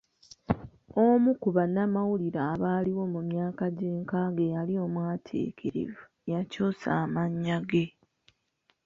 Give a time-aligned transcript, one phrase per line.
[1.05, 7.85] Omu ku bannamawulire abaaliwo mu myaka gy'ankaaga eyali omwatiikirivu, yakyusa amannya ge.